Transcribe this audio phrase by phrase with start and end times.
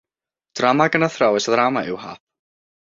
[0.59, 2.21] Drama gan athrawes ddrama yw Hap.